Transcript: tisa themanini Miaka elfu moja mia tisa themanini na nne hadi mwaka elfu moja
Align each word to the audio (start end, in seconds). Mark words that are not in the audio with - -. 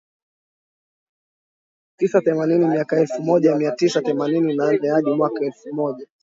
tisa 1.97 2.21
themanini 2.21 2.65
Miaka 2.65 2.99
elfu 2.99 3.21
moja 3.23 3.55
mia 3.55 3.71
tisa 3.71 4.01
themanini 4.01 4.53
na 4.53 4.71
nne 4.71 4.89
hadi 4.89 5.09
mwaka 5.11 5.45
elfu 5.45 5.73
moja 5.73 6.07